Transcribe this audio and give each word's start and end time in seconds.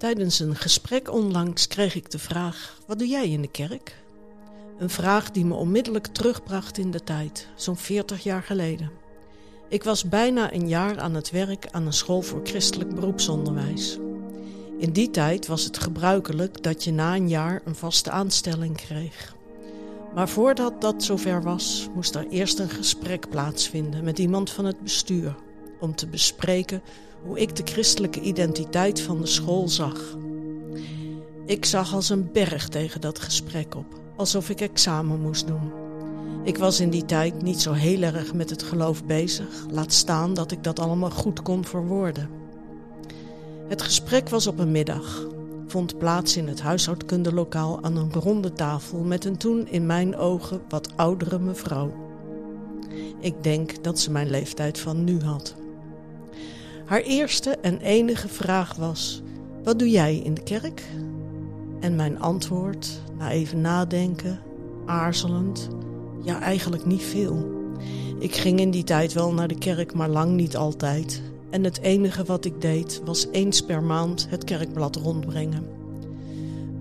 Tijdens 0.00 0.38
een 0.38 0.56
gesprek 0.56 1.12
onlangs 1.12 1.66
kreeg 1.66 1.94
ik 1.94 2.10
de 2.10 2.18
vraag: 2.18 2.78
Wat 2.86 2.98
doe 2.98 3.08
jij 3.08 3.28
in 3.28 3.42
de 3.42 3.50
kerk? 3.50 3.96
Een 4.78 4.90
vraag 4.90 5.30
die 5.30 5.44
me 5.44 5.54
onmiddellijk 5.54 6.06
terugbracht 6.06 6.78
in 6.78 6.90
de 6.90 7.04
tijd, 7.04 7.48
zo'n 7.54 7.76
40 7.76 8.22
jaar 8.22 8.42
geleden. 8.42 8.90
Ik 9.68 9.84
was 9.84 10.08
bijna 10.08 10.52
een 10.52 10.68
jaar 10.68 11.00
aan 11.00 11.14
het 11.14 11.30
werk 11.30 11.66
aan 11.70 11.86
een 11.86 11.92
school 11.92 12.22
voor 12.22 12.40
christelijk 12.44 12.94
beroepsonderwijs. 12.94 13.98
In 14.78 14.92
die 14.92 15.10
tijd 15.10 15.46
was 15.46 15.64
het 15.64 15.78
gebruikelijk 15.78 16.62
dat 16.62 16.84
je 16.84 16.92
na 16.92 17.14
een 17.14 17.28
jaar 17.28 17.60
een 17.64 17.74
vaste 17.74 18.10
aanstelling 18.10 18.76
kreeg. 18.76 19.34
Maar 20.14 20.28
voordat 20.28 20.80
dat 20.80 21.02
zover 21.02 21.42
was, 21.42 21.88
moest 21.94 22.14
er 22.14 22.26
eerst 22.28 22.58
een 22.58 22.70
gesprek 22.70 23.28
plaatsvinden 23.28 24.04
met 24.04 24.18
iemand 24.18 24.50
van 24.50 24.64
het 24.64 24.80
bestuur 24.80 25.34
om 25.80 25.94
te 25.94 26.06
bespreken 26.06 26.82
hoe 27.22 27.40
ik 27.40 27.56
de 27.56 27.62
christelijke 27.64 28.20
identiteit 28.20 29.00
van 29.00 29.20
de 29.20 29.26
school 29.26 29.68
zag. 29.68 30.16
Ik 31.46 31.64
zag 31.64 31.94
als 31.94 32.08
een 32.08 32.32
berg 32.32 32.68
tegen 32.68 33.00
dat 33.00 33.18
gesprek 33.18 33.74
op, 33.74 34.00
alsof 34.16 34.48
ik 34.48 34.60
examen 34.60 35.20
moest 35.20 35.46
doen. 35.46 35.72
Ik 36.44 36.58
was 36.58 36.80
in 36.80 36.90
die 36.90 37.04
tijd 37.04 37.42
niet 37.42 37.60
zo 37.60 37.72
heel 37.72 38.02
erg 38.02 38.34
met 38.34 38.50
het 38.50 38.62
geloof 38.62 39.04
bezig, 39.04 39.66
laat 39.70 39.92
staan 39.92 40.34
dat 40.34 40.52
ik 40.52 40.64
dat 40.64 40.78
allemaal 40.78 41.10
goed 41.10 41.42
kon 41.42 41.64
verwoorden. 41.64 42.28
Het 43.68 43.82
gesprek 43.82 44.28
was 44.28 44.46
op 44.46 44.58
een 44.58 44.70
middag, 44.70 45.26
vond 45.66 45.98
plaats 45.98 46.36
in 46.36 46.48
het 46.48 46.60
huishoudkundelokaal 46.60 47.82
aan 47.82 47.96
een 47.96 48.12
ronde 48.12 48.52
tafel 48.52 48.98
met 48.98 49.24
een 49.24 49.36
toen 49.36 49.68
in 49.68 49.86
mijn 49.86 50.16
ogen 50.16 50.60
wat 50.68 50.96
oudere 50.96 51.38
mevrouw. 51.38 51.92
Ik 53.20 53.42
denk 53.42 53.84
dat 53.84 53.98
ze 53.98 54.10
mijn 54.10 54.30
leeftijd 54.30 54.78
van 54.78 55.04
nu 55.04 55.20
had. 55.20 55.54
Haar 56.90 57.02
eerste 57.02 57.50
en 57.50 57.80
enige 57.80 58.28
vraag 58.28 58.74
was: 58.74 59.22
Wat 59.64 59.78
doe 59.78 59.90
jij 59.90 60.16
in 60.16 60.34
de 60.34 60.42
kerk? 60.42 60.82
En 61.80 61.96
mijn 61.96 62.20
antwoord, 62.20 63.00
na 63.18 63.30
even 63.30 63.60
nadenken, 63.60 64.40
aarzelend: 64.86 65.68
Ja, 66.22 66.40
eigenlijk 66.40 66.86
niet 66.86 67.02
veel. 67.02 67.50
Ik 68.18 68.34
ging 68.34 68.60
in 68.60 68.70
die 68.70 68.84
tijd 68.84 69.12
wel 69.12 69.32
naar 69.32 69.48
de 69.48 69.58
kerk, 69.58 69.94
maar 69.94 70.08
lang 70.08 70.32
niet 70.32 70.56
altijd. 70.56 71.22
En 71.50 71.64
het 71.64 71.80
enige 71.80 72.24
wat 72.24 72.44
ik 72.44 72.60
deed 72.60 73.00
was 73.04 73.26
eens 73.32 73.60
per 73.60 73.82
maand 73.82 74.26
het 74.30 74.44
kerkblad 74.44 74.96
rondbrengen. 74.96 75.66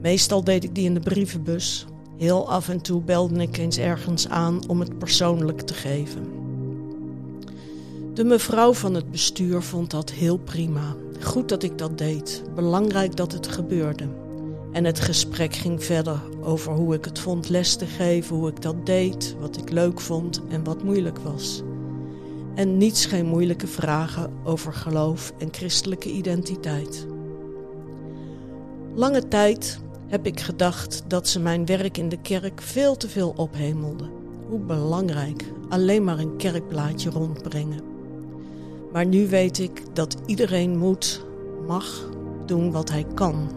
Meestal 0.00 0.44
deed 0.44 0.64
ik 0.64 0.74
die 0.74 0.84
in 0.84 0.94
de 0.94 1.00
brievenbus. 1.00 1.86
Heel 2.16 2.50
af 2.50 2.68
en 2.68 2.80
toe 2.80 3.02
belde 3.02 3.42
ik 3.42 3.56
eens 3.56 3.78
ergens 3.78 4.28
aan 4.28 4.68
om 4.68 4.80
het 4.80 4.98
persoonlijk 4.98 5.60
te 5.60 5.74
geven. 5.74 6.47
De 8.18 8.24
mevrouw 8.24 8.72
van 8.72 8.94
het 8.94 9.10
bestuur 9.10 9.62
vond 9.62 9.90
dat 9.90 10.10
heel 10.10 10.36
prima. 10.38 10.96
Goed 11.20 11.48
dat 11.48 11.62
ik 11.62 11.78
dat 11.78 11.98
deed. 11.98 12.42
Belangrijk 12.54 13.16
dat 13.16 13.32
het 13.32 13.46
gebeurde. 13.46 14.08
En 14.72 14.84
het 14.84 15.00
gesprek 15.00 15.54
ging 15.54 15.84
verder 15.84 16.20
over 16.40 16.72
hoe 16.72 16.94
ik 16.94 17.04
het 17.04 17.18
vond 17.18 17.48
les 17.48 17.76
te 17.76 17.86
geven, 17.86 18.36
hoe 18.36 18.48
ik 18.48 18.62
dat 18.62 18.86
deed, 18.86 19.36
wat 19.40 19.56
ik 19.56 19.70
leuk 19.70 20.00
vond 20.00 20.42
en 20.48 20.64
wat 20.64 20.82
moeilijk 20.82 21.18
was. 21.18 21.62
En 22.54 22.76
niets 22.76 23.06
geen 23.06 23.26
moeilijke 23.26 23.66
vragen 23.66 24.32
over 24.44 24.72
geloof 24.72 25.32
en 25.38 25.48
christelijke 25.50 26.10
identiteit. 26.10 27.06
Lange 28.94 29.28
tijd 29.28 29.80
heb 30.06 30.26
ik 30.26 30.40
gedacht 30.40 31.02
dat 31.06 31.28
ze 31.28 31.40
mijn 31.40 31.66
werk 31.66 31.98
in 31.98 32.08
de 32.08 32.20
kerk 32.20 32.62
veel 32.62 32.96
te 32.96 33.08
veel 33.08 33.32
ophemelde. 33.36 34.10
Hoe 34.48 34.60
belangrijk, 34.60 35.52
alleen 35.68 36.04
maar 36.04 36.18
een 36.18 36.36
kerkblaadje 36.36 37.10
rondbrengen. 37.10 37.96
Maar 38.92 39.06
nu 39.06 39.28
weet 39.28 39.58
ik 39.58 39.82
dat 39.92 40.16
iedereen 40.26 40.78
moet, 40.78 41.24
mag 41.66 42.10
doen 42.46 42.72
wat 42.72 42.90
hij 42.90 43.04
kan. 43.14 43.50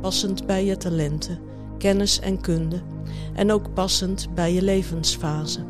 Passend 0.00 0.46
bij 0.46 0.64
je 0.64 0.76
talenten, 0.76 1.38
kennis 1.78 2.20
en 2.20 2.40
kunde 2.40 2.80
en 3.34 3.52
ook 3.52 3.74
passend 3.74 4.28
bij 4.34 4.52
je 4.52 4.62
levensfase. 4.62 5.60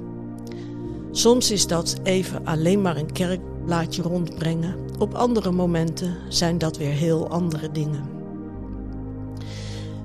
Soms 1.11 1.51
is 1.51 1.67
dat 1.67 1.97
even 2.03 2.47
alleen 2.47 2.83
maar 2.83 2.97
een 2.97 3.13
kerkblaadje 3.13 4.03
rondbrengen. 4.03 4.77
Op 4.99 5.15
andere 5.15 5.51
momenten 5.51 6.17
zijn 6.29 6.59
dat 6.59 6.77
weer 6.77 6.93
heel 6.93 7.29
andere 7.29 7.73
dingen. 7.73 8.17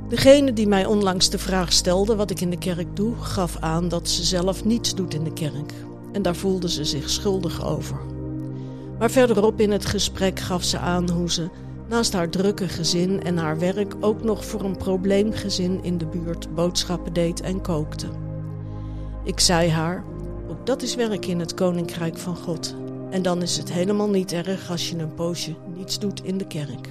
Degene 0.07 0.53
die 0.53 0.67
mij 0.67 0.85
onlangs 0.85 1.29
de 1.29 1.37
vraag 1.37 1.73
stelde 1.73 2.15
wat 2.15 2.29
ik 2.29 2.41
in 2.41 2.49
de 2.49 2.57
kerk 2.57 2.95
doe, 2.95 3.15
gaf 3.15 3.57
aan 3.59 3.87
dat 3.87 4.09
ze 4.09 4.23
zelf 4.23 4.65
niets 4.65 4.95
doet 4.95 5.13
in 5.13 5.23
de 5.23 5.33
kerk. 5.33 5.73
En 6.11 6.21
daar 6.21 6.35
voelde 6.35 6.69
ze 6.69 6.85
zich 6.85 7.09
schuldig 7.09 7.65
over. 7.65 8.12
Maar 9.03 9.11
verderop 9.11 9.59
in 9.59 9.71
het 9.71 9.85
gesprek 9.85 10.39
gaf 10.39 10.63
ze 10.63 10.77
aan 10.77 11.09
hoe 11.09 11.31
ze 11.31 11.49
naast 11.89 12.13
haar 12.13 12.29
drukke 12.29 12.67
gezin 12.67 13.23
en 13.23 13.37
haar 13.37 13.59
werk 13.59 13.95
ook 13.99 14.23
nog 14.23 14.45
voor 14.45 14.61
een 14.61 14.77
probleemgezin 14.77 15.83
in 15.83 15.97
de 15.97 16.05
buurt 16.05 16.55
boodschappen 16.55 17.13
deed 17.13 17.41
en 17.41 17.61
kookte. 17.61 18.07
Ik 19.23 19.39
zei 19.39 19.69
haar: 19.69 20.03
ook 20.49 20.65
dat 20.65 20.81
is 20.81 20.95
werk 20.95 21.25
in 21.25 21.39
het 21.39 21.53
koninkrijk 21.53 22.17
van 22.17 22.35
God. 22.35 22.75
En 23.09 23.21
dan 23.21 23.41
is 23.41 23.57
het 23.57 23.71
helemaal 23.71 24.09
niet 24.09 24.31
erg 24.31 24.71
als 24.71 24.89
je 24.89 24.97
een 24.97 25.13
poosje 25.13 25.55
niets 25.75 25.99
doet 25.99 26.23
in 26.23 26.37
de 26.37 26.47
kerk. 26.47 26.87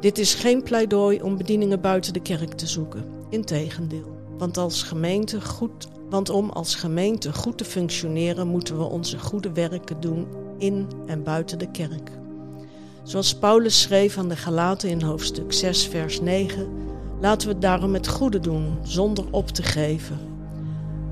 Dit 0.00 0.18
is 0.18 0.34
geen 0.34 0.62
pleidooi 0.62 1.22
om 1.22 1.36
bedieningen 1.36 1.80
buiten 1.80 2.12
de 2.12 2.22
kerk 2.22 2.52
te 2.52 2.66
zoeken. 2.66 3.04
Integendeel. 3.28 4.18
Want 4.38 4.56
als 4.56 4.82
gemeente 4.82 5.40
goed 5.40 5.88
want 6.10 6.30
om 6.30 6.50
als 6.50 6.74
gemeente 6.74 7.32
goed 7.32 7.58
te 7.58 7.64
functioneren 7.64 8.46
moeten 8.46 8.78
we 8.78 8.84
onze 8.84 9.18
goede 9.18 9.52
werken 9.52 10.00
doen 10.00 10.26
in 10.60 10.86
en 11.06 11.22
buiten 11.22 11.58
de 11.58 11.70
kerk. 11.70 12.10
Zoals 13.02 13.34
Paulus 13.34 13.80
schreef 13.80 14.18
aan 14.18 14.28
de 14.28 14.36
Galaten 14.36 14.88
in 14.88 15.02
hoofdstuk 15.02 15.52
6, 15.52 15.86
vers 15.86 16.20
9: 16.20 16.68
Laten 17.20 17.46
we 17.48 17.52
het 17.52 17.62
daarom 17.62 17.94
het 17.94 18.08
goede 18.08 18.40
doen, 18.40 18.78
zonder 18.82 19.24
op 19.30 19.48
te 19.48 19.62
geven. 19.62 20.18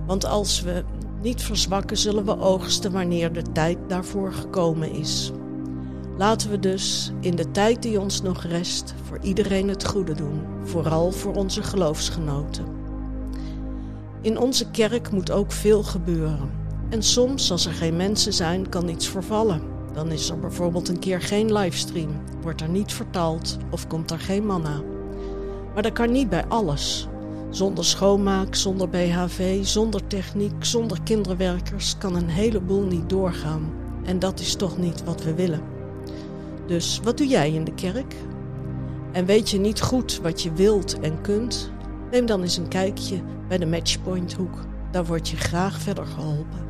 Want 0.07 0.25
als 0.25 0.63
we 0.63 0.85
niet 1.23 1.43
verzwakken, 1.43 1.97
zullen 1.97 2.25
we 2.25 2.39
oogsten 2.39 2.93
wanneer 2.93 3.33
de 3.33 3.53
tijd 3.53 3.79
daarvoor 3.87 4.33
gekomen 4.33 4.93
is. 4.93 5.33
Laten 6.19 6.51
we 6.51 6.59
dus 6.59 7.13
in 7.21 7.37
de 7.37 7.51
tijd 7.51 7.83
die 7.83 8.01
ons 8.01 8.23
nog 8.23 8.43
rest 8.45 8.95
voor 9.03 9.19
iedereen 9.23 9.69
het 9.69 9.87
goede 9.87 10.15
doen, 10.15 10.41
vooral 10.65 11.11
voor 11.11 11.35
onze 11.35 11.63
geloofsgenoten. 11.63 12.65
In 14.21 14.39
onze 14.39 14.71
kerk 14.71 15.11
moet 15.11 15.31
ook 15.31 15.53
veel 15.53 15.83
gebeuren. 15.83 16.51
En 16.89 17.03
soms, 17.03 17.51
als 17.51 17.67
er 17.67 17.73
geen 17.73 17.97
mensen 17.97 18.33
zijn, 18.33 18.69
kan 18.69 18.89
iets 18.89 19.09
vervallen. 19.09 19.63
Dan 19.93 20.11
is 20.11 20.31
er 20.31 20.39
bijvoorbeeld 20.39 20.89
een 20.89 20.99
keer 20.99 21.21
geen 21.21 21.53
livestream, 21.53 22.11
wordt 22.43 22.61
er 22.61 22.69
niet 22.69 22.93
vertaald 22.93 23.57
of 23.71 23.87
komt 23.87 24.11
er 24.11 24.19
geen 24.19 24.47
manna. 24.47 24.83
Maar 25.75 25.83
dat 25.83 25.93
kan 25.93 26.13
niet 26.13 26.29
bij 26.29 26.45
alles. 26.47 27.09
Zonder 27.51 27.85
schoonmaak, 27.85 28.55
zonder 28.55 28.89
BHV, 28.89 29.65
zonder 29.65 30.07
techniek, 30.07 30.65
zonder 30.65 30.99
kinderwerkers 31.03 31.99
kan 31.99 32.15
een 32.15 32.29
heleboel 32.29 32.83
niet 32.83 33.09
doorgaan. 33.09 33.71
En 34.05 34.19
dat 34.19 34.41
is 34.41 34.55
toch 34.55 34.79
niet 34.79 35.05
wat 35.05 35.23
we 35.23 35.35
willen. 35.35 35.63
Dus 36.67 37.01
wat 37.03 37.17
doe 37.17 37.27
jij 37.27 37.53
in 37.53 37.65
de 37.65 37.75
kerk? 37.75 38.15
En 39.13 39.25
weet 39.25 39.51
je 39.51 39.59
niet 39.59 39.81
goed 39.81 40.21
wat 40.23 40.43
je 40.43 40.53
wilt 40.53 41.01
en 41.01 41.21
kunt? 41.21 41.71
Neem 42.11 42.27
dan 42.27 42.43
eens 42.43 42.57
een 42.57 42.69
kijkje 42.69 43.23
bij 43.49 43.59
de 43.59 43.67
Matchpoint 43.67 44.33
Hoek. 44.33 44.59
Daar 44.91 45.05
word 45.05 45.29
je 45.29 45.37
graag 45.37 45.81
verder 45.81 46.07
geholpen. 46.07 46.68